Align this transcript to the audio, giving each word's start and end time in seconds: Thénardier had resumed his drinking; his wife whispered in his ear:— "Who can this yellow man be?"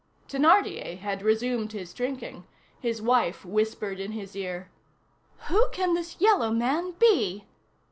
Thénardier 0.27 0.97
had 0.97 1.21
resumed 1.21 1.73
his 1.73 1.93
drinking; 1.93 2.45
his 2.79 3.03
wife 3.03 3.45
whispered 3.45 3.99
in 3.99 4.13
his 4.13 4.35
ear:— 4.35 4.67
"Who 5.47 5.69
can 5.71 5.93
this 5.93 6.19
yellow 6.19 6.49
man 6.49 6.93
be?" 6.97 7.45